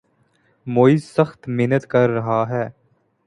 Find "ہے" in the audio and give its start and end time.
2.49-2.67